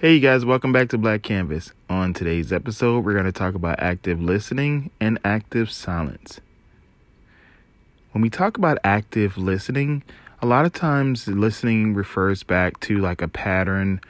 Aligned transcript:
Hey, 0.00 0.14
you 0.14 0.20
guys, 0.20 0.46
welcome 0.46 0.72
back 0.72 0.88
to 0.88 0.96
Black 0.96 1.22
Canvas. 1.22 1.74
On 1.90 2.14
today's 2.14 2.54
episode, 2.54 3.04
we're 3.04 3.12
going 3.12 3.26
to 3.26 3.32
talk 3.32 3.54
about 3.54 3.80
active 3.80 4.18
listening 4.18 4.90
and 4.98 5.18
active 5.26 5.70
silence. 5.70 6.40
When 8.12 8.22
we 8.22 8.30
talk 8.30 8.56
about 8.56 8.78
active 8.82 9.36
listening, 9.36 10.02
a 10.40 10.46
lot 10.46 10.64
of 10.64 10.72
times 10.72 11.28
listening 11.28 11.92
refers 11.92 12.42
back 12.42 12.80
to 12.80 12.96
like 12.96 13.20
a 13.20 13.28
pattern 13.28 14.00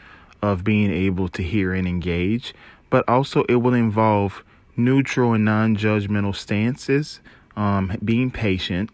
of 0.41 0.62
being 0.62 0.93
able 0.93 1.27
to 1.30 1.43
hear 1.43 1.75
and 1.75 1.89
engage, 1.89 2.55
but 2.88 3.05
also 3.09 3.43
it 3.48 3.57
will 3.57 3.75
involve 3.75 4.45
neutral 4.77 5.33
and 5.33 5.45
non 5.45 5.75
judgmental 5.75 6.37
stances, 6.37 7.19
um, 7.57 7.98
being 8.05 8.30
patient, 8.30 8.91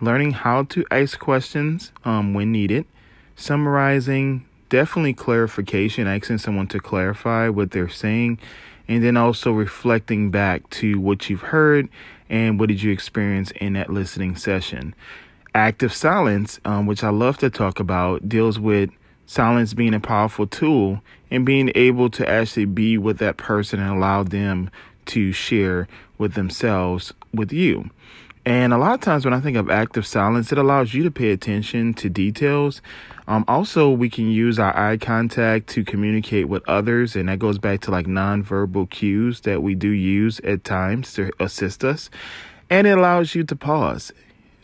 learning 0.00 0.30
how 0.30 0.62
to 0.62 0.84
ask 0.92 1.18
questions 1.18 1.90
um, 2.04 2.32
when 2.32 2.52
needed, 2.52 2.86
summarizing 3.34 4.47
definitely 4.68 5.14
clarification, 5.14 6.06
asking 6.06 6.38
someone 6.38 6.66
to 6.68 6.80
clarify 6.80 7.48
what 7.48 7.70
they're 7.70 7.88
saying, 7.88 8.38
and 8.86 9.02
then 9.02 9.16
also 9.16 9.52
reflecting 9.52 10.30
back 10.30 10.68
to 10.70 10.98
what 10.98 11.28
you've 11.28 11.42
heard 11.42 11.88
and 12.30 12.58
what 12.58 12.68
did 12.68 12.82
you 12.82 12.92
experience 12.92 13.50
in 13.52 13.74
that 13.74 13.90
listening 13.90 14.36
session. 14.36 14.94
Active 15.54 15.92
silence, 15.92 16.60
um, 16.64 16.86
which 16.86 17.02
I 17.02 17.10
love 17.10 17.38
to 17.38 17.50
talk 17.50 17.80
about, 17.80 18.28
deals 18.28 18.58
with 18.58 18.90
silence 19.26 19.74
being 19.74 19.94
a 19.94 20.00
powerful 20.00 20.46
tool 20.46 21.02
and 21.30 21.44
being 21.44 21.70
able 21.74 22.08
to 22.10 22.28
actually 22.28 22.64
be 22.64 22.96
with 22.96 23.18
that 23.18 23.36
person 23.36 23.80
and 23.80 23.90
allow 23.90 24.22
them 24.22 24.70
to 25.06 25.32
share 25.32 25.88
with 26.16 26.34
themselves 26.34 27.12
with 27.32 27.52
you. 27.52 27.90
And 28.48 28.72
a 28.72 28.78
lot 28.78 28.94
of 28.94 29.02
times 29.02 29.26
when 29.26 29.34
I 29.34 29.40
think 29.40 29.58
of 29.58 29.68
active 29.68 30.06
silence, 30.06 30.52
it 30.52 30.56
allows 30.56 30.94
you 30.94 31.02
to 31.02 31.10
pay 31.10 31.32
attention 31.32 31.92
to 31.92 32.08
details. 32.08 32.80
Um, 33.26 33.44
also, 33.46 33.90
we 33.90 34.08
can 34.08 34.30
use 34.30 34.58
our 34.58 34.74
eye 34.74 34.96
contact 34.96 35.66
to 35.66 35.84
communicate 35.84 36.48
with 36.48 36.66
others, 36.66 37.14
and 37.14 37.28
that 37.28 37.40
goes 37.40 37.58
back 37.58 37.80
to 37.82 37.90
like 37.90 38.06
nonverbal 38.06 38.88
cues 38.88 39.42
that 39.42 39.62
we 39.62 39.74
do 39.74 39.90
use 39.90 40.40
at 40.44 40.64
times 40.64 41.12
to 41.12 41.30
assist 41.38 41.84
us. 41.84 42.08
And 42.70 42.86
it 42.86 42.96
allows 42.96 43.34
you 43.34 43.44
to 43.44 43.54
pause. 43.54 44.14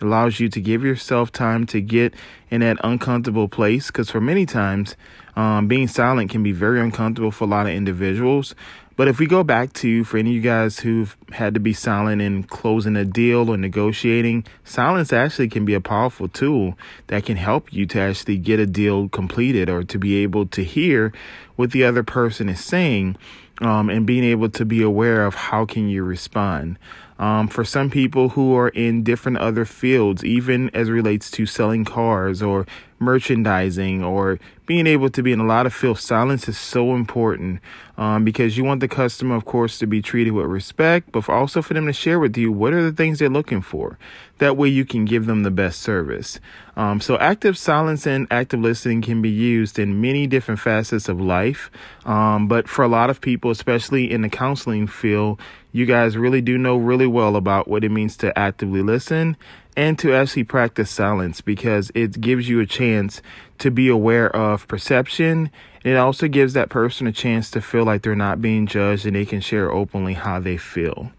It 0.00 0.04
allows 0.06 0.40
you 0.40 0.48
to 0.48 0.62
give 0.62 0.82
yourself 0.82 1.30
time 1.30 1.66
to 1.66 1.82
get 1.82 2.14
in 2.50 2.62
that 2.62 2.78
uncomfortable 2.82 3.48
place 3.48 3.88
because 3.88 4.10
for 4.10 4.20
many 4.20 4.46
times, 4.46 4.96
um, 5.36 5.68
being 5.68 5.88
silent 5.88 6.30
can 6.30 6.42
be 6.42 6.52
very 6.52 6.80
uncomfortable 6.80 7.30
for 7.30 7.44
a 7.44 7.48
lot 7.48 7.66
of 7.66 7.74
individuals. 7.74 8.54
But 8.96 9.08
if 9.08 9.18
we 9.18 9.26
go 9.26 9.42
back 9.42 9.72
to, 9.74 10.04
for 10.04 10.18
any 10.18 10.30
of 10.30 10.36
you 10.36 10.40
guys 10.40 10.80
who've 10.80 11.16
had 11.32 11.54
to 11.54 11.60
be 11.60 11.72
silent 11.72 12.22
in 12.22 12.44
closing 12.44 12.94
a 12.94 13.04
deal 13.04 13.50
or 13.50 13.56
negotiating, 13.56 14.44
silence 14.62 15.12
actually 15.12 15.48
can 15.48 15.64
be 15.64 15.74
a 15.74 15.80
powerful 15.80 16.28
tool 16.28 16.78
that 17.08 17.24
can 17.24 17.36
help 17.36 17.72
you 17.72 17.86
to 17.86 18.00
actually 18.00 18.38
get 18.38 18.60
a 18.60 18.66
deal 18.66 19.08
completed 19.08 19.68
or 19.68 19.82
to 19.82 19.98
be 19.98 20.22
able 20.22 20.46
to 20.46 20.62
hear 20.62 21.12
what 21.56 21.72
the 21.72 21.82
other 21.82 22.04
person 22.04 22.48
is 22.48 22.64
saying 22.64 23.16
um, 23.60 23.90
and 23.90 24.06
being 24.06 24.24
able 24.24 24.48
to 24.50 24.64
be 24.64 24.82
aware 24.82 25.26
of 25.26 25.34
how 25.34 25.64
can 25.64 25.88
you 25.88 26.04
respond. 26.04 26.78
Um, 27.18 27.46
for 27.46 27.64
some 27.64 27.90
people 27.90 28.30
who 28.30 28.56
are 28.56 28.68
in 28.70 29.04
different 29.04 29.38
other 29.38 29.64
fields, 29.64 30.24
even 30.24 30.70
as 30.74 30.90
relates 30.90 31.30
to 31.32 31.46
selling 31.46 31.84
cars 31.84 32.42
or 32.42 32.66
merchandising 32.98 34.02
or 34.02 34.38
being 34.66 34.86
able 34.86 35.10
to 35.10 35.22
be 35.22 35.30
in 35.30 35.38
a 35.38 35.46
lot 35.46 35.66
of 35.66 35.74
fields, 35.74 36.02
silence 36.02 36.48
is 36.48 36.58
so 36.58 36.94
important 36.94 37.60
um, 37.98 38.24
because 38.24 38.56
you 38.56 38.64
want 38.64 38.80
the 38.80 38.88
customer, 38.88 39.36
of 39.36 39.44
course, 39.44 39.78
to 39.78 39.86
be 39.86 40.00
treated 40.02 40.32
with 40.32 40.46
respect, 40.46 41.12
but 41.12 41.28
also 41.28 41.62
for 41.62 41.74
them 41.74 41.86
to 41.86 41.92
share 41.92 42.18
with 42.18 42.36
you 42.36 42.50
what 42.50 42.72
are 42.72 42.82
the 42.82 42.92
things 42.92 43.18
they're 43.18 43.28
looking 43.28 43.60
for. 43.60 43.98
That 44.38 44.56
way 44.56 44.68
you 44.68 44.84
can 44.84 45.04
give 45.04 45.26
them 45.26 45.44
the 45.44 45.50
best 45.50 45.80
service. 45.80 46.40
Um, 46.76 47.00
so 47.00 47.16
active 47.18 47.56
silence 47.56 48.06
and 48.06 48.26
active 48.30 48.58
listening 48.58 49.02
can 49.02 49.22
be 49.22 49.30
used 49.30 49.78
in 49.78 50.00
many 50.00 50.26
different 50.26 50.58
facets 50.58 51.08
of 51.08 51.20
life. 51.20 51.70
Um, 52.04 52.48
but 52.48 52.68
for 52.68 52.82
a 52.84 52.88
lot 52.88 53.10
of 53.10 53.20
people, 53.20 53.50
especially 53.50 54.10
in 54.10 54.22
the 54.22 54.28
counseling 54.28 54.86
field, 54.88 55.40
you 55.74 55.86
guys 55.86 56.16
really 56.16 56.40
do 56.40 56.56
know 56.56 56.76
really 56.76 57.08
well 57.08 57.34
about 57.34 57.66
what 57.66 57.82
it 57.82 57.88
means 57.88 58.16
to 58.18 58.38
actively 58.38 58.80
listen 58.80 59.36
and 59.76 59.98
to 59.98 60.14
actually 60.14 60.44
practice 60.44 60.88
silence 60.88 61.40
because 61.40 61.90
it 61.96 62.20
gives 62.20 62.48
you 62.48 62.60
a 62.60 62.66
chance 62.66 63.20
to 63.58 63.72
be 63.72 63.88
aware 63.88 64.30
of 64.36 64.68
perception. 64.68 65.50
It 65.82 65.96
also 65.96 66.28
gives 66.28 66.52
that 66.52 66.68
person 66.68 67.08
a 67.08 67.12
chance 67.12 67.50
to 67.50 67.60
feel 67.60 67.82
like 67.82 68.02
they're 68.02 68.14
not 68.14 68.40
being 68.40 68.68
judged 68.68 69.04
and 69.04 69.16
they 69.16 69.24
can 69.24 69.40
share 69.40 69.72
openly 69.72 70.14
how 70.14 70.38
they 70.38 70.58
feel. 70.58 71.10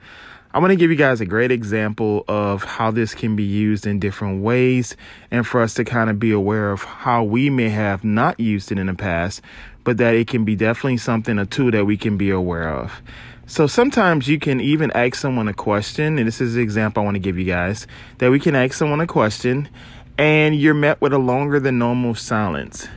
I 0.53 0.59
want 0.59 0.71
to 0.71 0.77
give 0.77 0.89
you 0.89 0.95
guys 0.95 1.19
a 1.19 1.25
great 1.25 1.51
example 1.51 2.23
of 2.29 2.63
how 2.63 2.91
this 2.91 3.13
can 3.13 3.35
be 3.35 3.43
used 3.43 3.85
in 3.85 3.99
different 3.99 4.41
ways 4.41 4.95
and 5.31 5.45
for 5.45 5.61
us 5.61 5.73
to 5.73 5.83
kind 5.83 6.09
of 6.09 6.17
be 6.17 6.31
aware 6.31 6.71
of 6.71 6.81
how 6.81 7.25
we 7.25 7.49
may 7.49 7.67
have 7.67 8.05
not 8.05 8.39
used 8.39 8.71
it 8.71 8.79
in 8.79 8.87
the 8.87 8.93
past, 8.93 9.41
but 9.83 9.97
that 9.97 10.15
it 10.15 10.29
can 10.29 10.45
be 10.45 10.55
definitely 10.55 10.95
something, 10.95 11.37
a 11.37 11.45
tool 11.45 11.71
that 11.71 11.83
we 11.83 11.97
can 11.97 12.15
be 12.15 12.29
aware 12.29 12.69
of. 12.69 13.01
So 13.47 13.67
sometimes 13.67 14.27
you 14.27 14.39
can 14.39 14.59
even 14.59 14.91
ask 14.91 15.15
someone 15.15 15.47
a 15.47 15.53
question, 15.53 16.17
and 16.17 16.27
this 16.27 16.41
is 16.41 16.55
the 16.55 16.61
example 16.61 17.01
I 17.01 17.05
want 17.05 17.15
to 17.15 17.19
give 17.19 17.37
you 17.37 17.45
guys 17.45 17.85
that 18.17 18.31
we 18.31 18.39
can 18.39 18.55
ask 18.55 18.73
someone 18.73 19.01
a 19.01 19.07
question 19.07 19.69
and 20.17 20.55
you're 20.55 20.73
met 20.73 20.99
with 20.99 21.13
a 21.13 21.19
longer 21.19 21.59
than 21.59 21.77
normal 21.77 22.15
silence. 22.15 22.87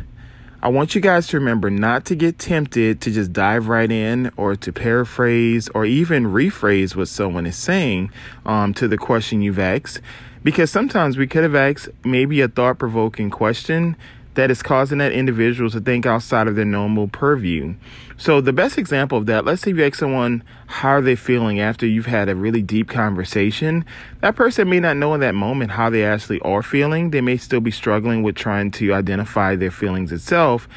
I 0.63 0.69
want 0.69 0.95
you 0.95 1.01
guys 1.01 1.27
to 1.29 1.39
remember 1.39 1.69
not 1.69 2.07
to 2.07 2.15
get 2.15 2.39
tempted 2.39 3.01
to 3.03 3.11
just 3.11 3.33
dive 3.33 3.69
right 3.69 3.91
in 3.91 4.31
or 4.37 4.57
to 4.57 4.73
paraphrase 4.73 5.69
or 5.69 5.85
even 5.85 6.25
rephrase 6.25 6.97
what 6.97 7.09
someone 7.09 7.45
is 7.45 7.57
saying 7.57 8.11
um, 8.47 8.73
to 8.75 8.89
the 8.89 8.99
question 8.99 9.43
you've 9.43 9.59
asked. 9.59 10.01
Because 10.43 10.71
sometimes 10.71 11.19
we 11.19 11.27
could 11.27 11.43
have 11.43 11.55
asked 11.55 11.91
maybe 12.05 12.41
a 12.41 12.49
thought 12.49 12.79
provoking 12.79 13.29
question 13.29 13.97
that 14.39 14.53
is 14.53 14.63
causing 14.63 14.99
that 14.99 15.11
individual 15.11 15.69
to 15.69 15.81
think 15.81 16.07
outside 16.07 16.47
of 16.47 16.55
their 16.55 16.65
normal 16.65 17.09
purview. 17.09 17.75
So 18.17 18.41
the 18.41 18.53
best 18.53 18.79
example 18.79 19.19
of 19.19 19.27
that, 19.27 19.45
let's 19.45 19.63
say 19.63 19.73
you 19.73 19.85
ask 19.85 19.97
someone 19.97 20.45
how 20.69 20.91
are 20.91 21.01
they 21.01 21.17
feeling 21.17 21.59
after 21.59 21.85
you've 21.89 22.07
had 22.07 22.29
a 22.29 22.37
really 22.37 22.63
deep 22.63 22.89
conversation. 22.89 23.85
That 24.21 24.37
person 24.37 24.71
may 24.71 24.79
not 24.79 24.97
know 24.97 25.13
in 25.13 25.19
that 25.23 25.35
moment 25.35 25.73
how 25.73 25.91
they 25.91 26.05
actually 26.05 26.39
are 26.43 26.63
feeling. 26.63 27.11
They 27.11 27.21
may 27.21 27.37
still 27.37 27.59
be 27.59 27.73
struggling 27.73 28.23
with 28.23 28.37
trying 28.37 28.71
to 28.73 28.95
identify 28.95 29.57
their 29.57 29.73
feelings 29.73 30.13
itself. 30.13 30.69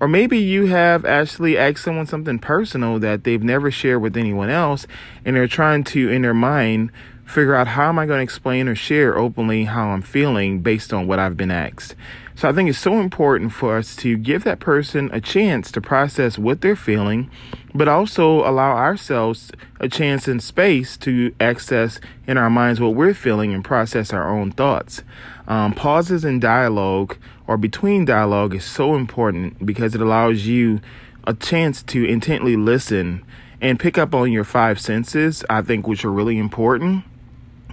Or 0.00 0.08
maybe 0.08 0.38
you 0.38 0.64
have 0.68 1.04
actually 1.04 1.58
asked 1.58 1.84
someone 1.84 2.06
something 2.06 2.38
personal 2.38 2.98
that 3.00 3.24
they've 3.24 3.42
never 3.42 3.70
shared 3.70 4.00
with 4.00 4.16
anyone 4.16 4.48
else, 4.48 4.86
and 5.26 5.36
they're 5.36 5.46
trying 5.46 5.84
to, 5.84 6.08
in 6.08 6.22
their 6.22 6.32
mind, 6.32 6.90
figure 7.26 7.54
out 7.54 7.68
how 7.68 7.90
am 7.90 7.98
I 7.98 8.06
going 8.06 8.18
to 8.18 8.24
explain 8.24 8.66
or 8.66 8.74
share 8.74 9.18
openly 9.18 9.64
how 9.64 9.88
I'm 9.88 10.00
feeling 10.00 10.60
based 10.60 10.94
on 10.94 11.06
what 11.06 11.18
I've 11.18 11.36
been 11.36 11.50
asked. 11.50 11.94
So 12.40 12.48
I 12.48 12.54
think 12.54 12.70
it's 12.70 12.78
so 12.78 13.00
important 13.00 13.52
for 13.52 13.76
us 13.76 13.94
to 13.96 14.16
give 14.16 14.44
that 14.44 14.60
person 14.60 15.10
a 15.12 15.20
chance 15.20 15.70
to 15.72 15.80
process 15.82 16.38
what 16.38 16.62
they're 16.62 16.74
feeling, 16.74 17.30
but 17.74 17.86
also 17.86 18.48
allow 18.48 18.78
ourselves 18.78 19.52
a 19.78 19.90
chance 19.90 20.26
and 20.26 20.42
space 20.42 20.96
to 20.98 21.34
access 21.38 22.00
in 22.26 22.38
our 22.38 22.48
minds 22.48 22.80
what 22.80 22.94
we're 22.94 23.12
feeling 23.12 23.52
and 23.52 23.62
process 23.62 24.14
our 24.14 24.26
own 24.26 24.52
thoughts. 24.52 25.02
Um, 25.48 25.74
pauses 25.74 26.24
in 26.24 26.40
dialogue 26.40 27.18
or 27.46 27.58
between 27.58 28.06
dialogue 28.06 28.54
is 28.54 28.64
so 28.64 28.94
important 28.94 29.66
because 29.66 29.94
it 29.94 30.00
allows 30.00 30.46
you 30.46 30.80
a 31.24 31.34
chance 31.34 31.82
to 31.82 32.06
intently 32.06 32.56
listen 32.56 33.22
and 33.60 33.78
pick 33.78 33.98
up 33.98 34.14
on 34.14 34.32
your 34.32 34.44
five 34.44 34.80
senses, 34.80 35.44
I 35.50 35.60
think, 35.60 35.86
which 35.86 36.06
are 36.06 36.10
really 36.10 36.38
important 36.38 37.04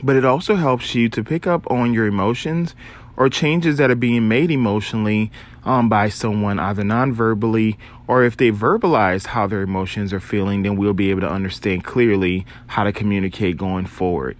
but 0.04 0.16
it 0.16 0.24
also 0.24 0.56
helps 0.56 0.94
you 0.94 1.10
to 1.10 1.24
pick 1.24 1.48
up 1.48 1.70
on 1.72 1.92
your 1.92 2.06
emotions 2.06 2.76
or 3.18 3.30
changes 3.30 3.78
that 3.78 3.92
are 3.92 3.96
being 3.96 4.28
made 4.28 4.52
emotionally 4.52 5.32
um, 5.66 5.90
by 5.90 6.08
someone, 6.08 6.60
either 6.60 6.84
non-verbally 6.84 7.78
or 8.08 8.24
if 8.24 8.38
they 8.38 8.52
verbalize 8.52 9.28
how 9.28 9.48
their 9.48 9.62
emotions 9.62 10.14
are 10.14 10.20
feeling, 10.20 10.64
then 10.64 10.78
we'll 10.78 10.94
be 10.94 11.10
able 11.10 11.22
to 11.22 11.30
understand 11.30 11.84
clearly 11.84 12.46
how 12.68 12.84
to 12.84 12.94
communicate 12.94 13.58
going 13.58 13.86
forward. 13.86 14.38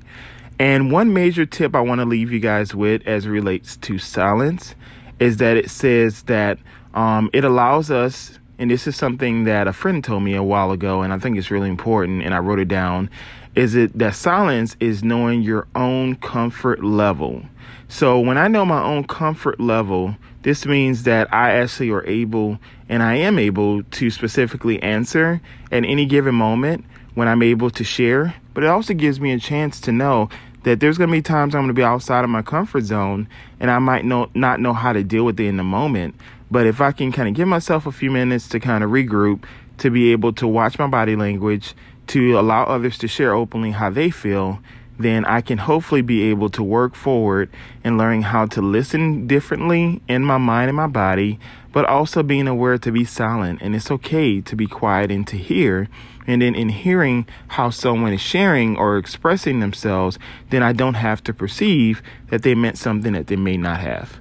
And 0.58 0.92
one 0.92 1.14
major 1.14 1.46
tip 1.46 1.76
I 1.76 1.82
want 1.82 2.00
to 2.00 2.06
leave 2.06 2.32
you 2.32 2.40
guys 2.40 2.74
with 2.74 3.06
as 3.06 3.26
it 3.26 3.30
relates 3.30 3.76
to 3.78 3.98
silence 3.98 4.74
is 5.20 5.38
that 5.38 5.58
it 5.58 5.70
says 5.70 6.24
that 6.24 6.58
um, 6.94 7.30
it 7.34 7.44
allows 7.44 7.92
us 7.92 8.40
and 8.60 8.72
this 8.72 8.88
is 8.88 8.96
something 8.96 9.44
that 9.44 9.68
a 9.68 9.74
friend 9.74 10.04
told 10.04 10.24
me 10.24 10.34
a 10.34 10.42
while 10.42 10.72
ago, 10.72 11.04
and 11.04 11.14
I 11.14 11.20
think 11.20 11.38
it's 11.38 11.52
really 11.52 11.70
important, 11.70 12.24
and 12.24 12.34
I 12.34 12.40
wrote 12.40 12.58
it 12.60 12.68
down, 12.68 13.10
is 13.58 13.74
it 13.74 13.98
that 13.98 14.14
silence 14.14 14.78
is 14.80 15.04
knowing 15.04 15.42
your 15.42 15.68
own 15.76 16.16
comfort 16.18 16.84
level. 16.84 17.42
So 17.90 18.20
when 18.20 18.38
I 18.38 18.48
know 18.48 18.64
my 18.66 18.84
own 18.84 19.06
comfort 19.06 19.60
level, 19.60 20.16
this 20.44 20.68
means 20.68 21.04
that 21.04 21.34
I 21.34 21.54
actually 21.54 21.90
are 21.90 22.06
able 22.06 22.60
and 22.88 23.02
I 23.02 23.16
am 23.16 23.40
able 23.40 23.82
to 23.82 24.12
specifically 24.12 24.82
answer 24.84 25.42
at 25.72 25.84
any 25.84 26.06
given 26.06 26.36
moment 26.36 26.86
when 27.16 27.28
I'm 27.28 27.42
able 27.42 27.72
to 27.72 27.84
share. 27.84 28.36
But 28.54 28.64
it 28.64 28.68
also 28.68 28.94
gives 28.94 29.20
me 29.20 29.32
a 29.32 29.40
chance 29.40 29.80
to 29.82 29.92
know 29.92 30.30
that 30.62 30.80
there's 30.80 31.00
going 31.00 31.10
to 31.10 31.16
be 31.16 31.24
times 31.24 31.56
I'm 31.56 31.62
going 31.62 31.70
to 31.70 31.74
be 31.74 31.84
outside 31.84 32.24
of 32.24 32.30
my 32.30 32.44
comfort 32.44 32.84
zone 32.84 33.28
and 33.60 33.72
I 33.72 33.80
might 33.80 34.06
know, 34.06 34.30
not 34.36 34.60
know 34.60 34.74
how 34.74 34.94
to 34.94 35.04
deal 35.04 35.24
with 35.24 35.40
it 35.40 35.48
in 35.48 35.58
the 35.58 35.64
moment. 35.64 36.14
But 36.52 36.68
if 36.68 36.80
I 36.80 36.92
can 36.92 37.12
kind 37.12 37.28
of 37.28 37.34
give 37.34 37.48
myself 37.48 37.88
a 37.88 37.92
few 37.92 38.12
minutes 38.12 38.48
to 38.50 38.60
kind 38.60 38.84
of 38.84 38.92
regroup, 38.92 39.46
to 39.80 39.90
be 39.90 40.12
able 40.12 40.34
to 40.34 40.48
watch 40.48 40.80
my 40.80 40.88
body 40.88 41.16
language, 41.16 41.74
to 42.08 42.40
allow 42.40 42.64
others 42.64 42.98
to 43.00 43.08
share 43.08 43.34
openly 43.34 43.72
how 43.72 43.90
they 43.90 44.10
feel, 44.10 44.60
then 45.00 45.26
I 45.26 45.42
can 45.42 45.60
hopefully 45.60 46.02
be 46.02 46.24
able 46.24 46.50
to 46.50 46.64
work 46.64 46.96
forward 46.96 47.50
in 47.84 47.98
learning 47.98 48.24
how 48.24 48.48
to 48.48 48.62
listen 48.62 49.28
differently 49.28 50.02
in 50.08 50.24
my 50.24 50.38
mind 50.38 50.70
and 50.70 50.78
my 50.78 50.88
body, 50.88 51.40
but 51.72 51.86
also 51.86 52.24
being 52.24 52.48
aware 52.48 52.78
to 52.80 52.92
be 52.92 53.06
silent. 53.06 53.62
And 53.62 53.76
it's 53.76 53.92
okay 53.92 54.42
to 54.42 54.56
be 54.56 54.66
quiet 54.66 55.12
and 55.12 55.28
to 55.28 55.38
hear. 55.38 55.88
And 56.26 56.42
then 56.42 56.56
in 56.56 56.70
hearing 56.70 57.28
how 57.50 57.70
someone 57.70 58.14
is 58.14 58.22
sharing 58.22 58.76
or 58.76 58.98
expressing 58.98 59.60
themselves, 59.60 60.18
then 60.50 60.64
I 60.64 60.74
don't 60.74 60.96
have 60.96 61.24
to 61.26 61.34
perceive 61.34 62.02
that 62.30 62.42
they 62.42 62.56
meant 62.56 62.78
something 62.78 63.14
that 63.14 63.28
they 63.28 63.36
may 63.36 63.58
not 63.58 63.80
have. 63.80 64.20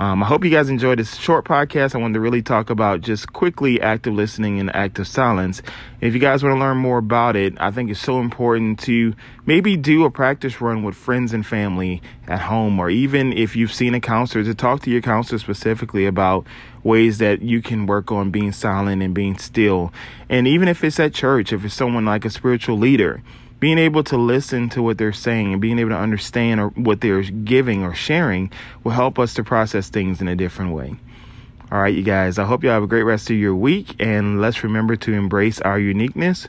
Um, 0.00 0.22
I 0.22 0.26
hope 0.26 0.44
you 0.44 0.50
guys 0.50 0.70
enjoyed 0.70 0.98
this 0.98 1.16
short 1.16 1.44
podcast. 1.44 1.94
I 1.94 1.98
wanted 1.98 2.14
to 2.14 2.20
really 2.20 2.40
talk 2.40 2.70
about 2.70 3.02
just 3.02 3.34
quickly 3.34 3.82
active 3.82 4.14
listening 4.14 4.58
and 4.58 4.74
active 4.74 5.06
silence. 5.06 5.60
If 6.00 6.14
you 6.14 6.20
guys 6.20 6.42
want 6.42 6.56
to 6.56 6.58
learn 6.58 6.78
more 6.78 6.96
about 6.96 7.36
it, 7.36 7.52
I 7.60 7.70
think 7.70 7.90
it's 7.90 8.00
so 8.00 8.18
important 8.18 8.78
to 8.84 9.14
maybe 9.44 9.76
do 9.76 10.06
a 10.06 10.10
practice 10.10 10.58
run 10.58 10.84
with 10.84 10.94
friends 10.94 11.34
and 11.34 11.44
family 11.44 12.00
at 12.26 12.40
home, 12.40 12.80
or 12.80 12.88
even 12.88 13.34
if 13.34 13.54
you've 13.54 13.74
seen 13.74 13.94
a 13.94 14.00
counselor, 14.00 14.42
to 14.42 14.54
talk 14.54 14.80
to 14.84 14.90
your 14.90 15.02
counselor 15.02 15.38
specifically 15.38 16.06
about 16.06 16.46
ways 16.82 17.18
that 17.18 17.42
you 17.42 17.60
can 17.60 17.84
work 17.84 18.10
on 18.10 18.30
being 18.30 18.52
silent 18.52 19.02
and 19.02 19.12
being 19.12 19.36
still. 19.36 19.92
And 20.30 20.48
even 20.48 20.66
if 20.66 20.82
it's 20.82 20.98
at 20.98 21.12
church, 21.12 21.52
if 21.52 21.62
it's 21.62 21.74
someone 21.74 22.06
like 22.06 22.24
a 22.24 22.30
spiritual 22.30 22.78
leader, 22.78 23.22
being 23.60 23.78
able 23.78 24.02
to 24.04 24.16
listen 24.16 24.70
to 24.70 24.82
what 24.82 24.98
they're 24.98 25.12
saying 25.12 25.52
and 25.52 25.60
being 25.60 25.78
able 25.78 25.90
to 25.90 25.96
understand 25.96 26.60
or 26.60 26.68
what 26.70 27.00
they're 27.02 27.22
giving 27.22 27.84
or 27.84 27.94
sharing 27.94 28.50
will 28.82 28.92
help 28.92 29.18
us 29.18 29.34
to 29.34 29.44
process 29.44 29.90
things 29.90 30.20
in 30.20 30.28
a 30.28 30.34
different 30.34 30.72
way. 30.72 30.96
All 31.70 31.80
right, 31.80 31.94
you 31.94 32.02
guys, 32.02 32.38
I 32.38 32.44
hope 32.44 32.64
you 32.64 32.70
have 32.70 32.82
a 32.82 32.88
great 32.88 33.04
rest 33.04 33.30
of 33.30 33.36
your 33.36 33.54
week 33.54 33.94
and 34.00 34.40
let's 34.40 34.64
remember 34.64 34.96
to 34.96 35.12
embrace 35.12 35.60
our 35.60 35.78
uniqueness 35.78 36.48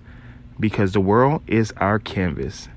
because 0.59 0.93
the 0.93 1.01
world 1.01 1.43
is 1.47 1.73
our 1.77 1.99
canvas. 1.99 2.69